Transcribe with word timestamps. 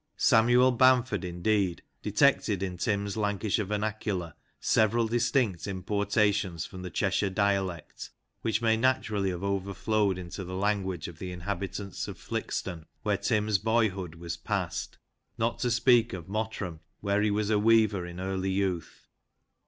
Samuel 0.17 0.71
Bam 0.71 1.03
ford, 1.03 1.23
indeed, 1.23 1.83
detected 2.01 2.63
in 2.63 2.75
Tim's 2.77 3.15
Lancashire 3.15 3.65
vernacular 3.67 4.33
several 4.59 5.07
distinct 5.07 5.67
importations 5.67 6.65
from 6.65 6.81
the 6.81 6.89
Cheshire 6.89 7.29
dialect, 7.29 8.09
which 8.41 8.63
may 8.63 8.75
naturally 8.75 9.29
have 9.29 9.43
overflowed 9.43 10.17
into 10.17 10.43
the 10.43 10.55
language 10.55 11.07
of 11.07 11.19
the 11.19 11.31
inhabit 11.31 11.79
ants 11.79 12.07
of 12.07 12.17
Flixton, 12.17 12.87
where 13.03 13.15
Tim's 13.17 13.59
boyhood 13.59 14.15
was 14.15 14.37
passed, 14.37 14.97
not 15.37 15.59
to 15.59 15.69
speak 15.69 16.13
of 16.13 16.27
Mottram, 16.27 16.79
where 17.01 17.21
he 17.21 17.29
was 17.29 17.51
a 17.51 17.59
weaver 17.59 18.03
in 18.07 18.19
early 18.19 18.49
youth. 18.49 19.05